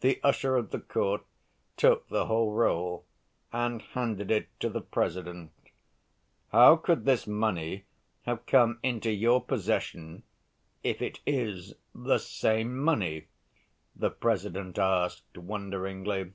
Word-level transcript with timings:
The 0.00 0.18
usher 0.22 0.56
of 0.56 0.70
the 0.70 0.80
court 0.80 1.26
took 1.76 2.08
the 2.08 2.24
whole 2.24 2.54
roll 2.54 3.04
and 3.52 3.82
handed 3.82 4.30
it 4.30 4.48
to 4.60 4.70
the 4.70 4.80
President. 4.80 5.52
"How 6.52 6.76
could 6.76 7.04
this 7.04 7.26
money 7.26 7.84
have 8.22 8.46
come 8.46 8.78
into 8.82 9.10
your 9.10 9.44
possession 9.44 10.22
if 10.82 11.02
it 11.02 11.20
is 11.26 11.74
the 11.94 12.16
same 12.16 12.78
money?" 12.78 13.26
the 13.94 14.08
President 14.08 14.78
asked 14.78 15.36
wonderingly. 15.36 16.32